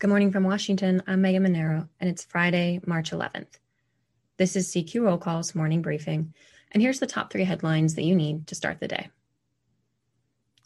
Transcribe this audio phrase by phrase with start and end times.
[0.00, 1.02] Good morning from Washington.
[1.08, 3.58] I'm Megan Mineiro, and it's Friday, March 11th.
[4.36, 6.34] This is CQ Roll Call's morning briefing,
[6.70, 9.10] and here's the top three headlines that you need to start the day.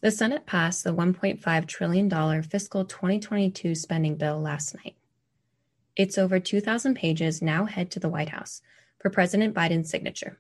[0.03, 4.97] The Senate passed the $1.5 trillion fiscal 2022 spending bill last night.
[5.97, 8.61] Its over 2,000 pages now head to the White House
[8.99, 10.37] for President Biden's signature.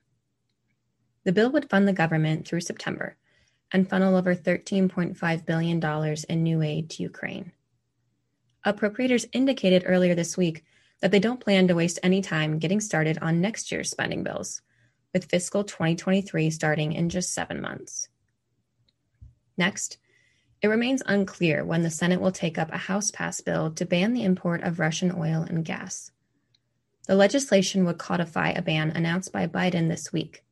[1.24, 3.16] The bill would fund the government through September
[3.72, 7.52] and funnel over $13.5 billion in new aid to Ukraine.
[8.64, 10.64] Appropriators indicated earlier this week
[11.00, 14.62] that they don't plan to waste any time getting started on next year's spending bills,
[15.12, 18.08] with fiscal 2023 starting in just seven months.
[19.58, 19.98] Next,
[20.62, 24.12] it remains unclear when the Senate will take up a House passed bill to ban
[24.12, 26.12] the import of Russian oil and gas.
[27.08, 30.44] The legislation would codify a ban announced by Biden this week.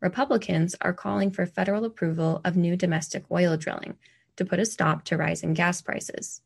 [0.00, 3.98] Republicans are calling for federal approval of new domestic oil drilling
[4.36, 6.40] to put a stop to rising gas prices.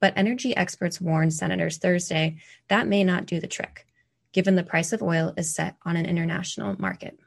[0.00, 3.86] But energy experts warned senators Thursday that may not do the trick,
[4.32, 7.18] given the price of oil is set on an international market.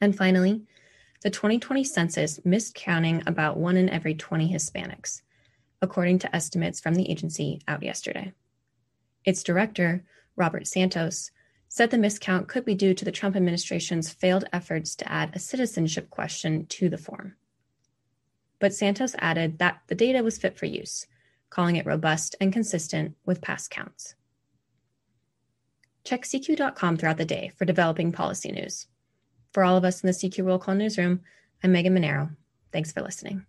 [0.00, 0.62] And finally,
[1.22, 5.22] the 2020 census missed counting about one in every 20 Hispanics,
[5.82, 8.32] according to estimates from the agency out yesterday.
[9.24, 10.04] Its director,
[10.36, 11.30] Robert Santos,
[11.68, 15.38] said the miscount could be due to the Trump administration's failed efforts to add a
[15.38, 17.34] citizenship question to the form
[18.58, 21.06] but Santos added that the data was fit for use,
[21.50, 24.14] calling it robust and consistent with past counts.
[26.04, 28.86] Check CQ.com throughout the day for developing policy news.
[29.52, 31.20] For all of us in the CQ Roll Call newsroom,
[31.64, 32.36] I'm Megan Mineiro.
[32.72, 33.46] Thanks for listening.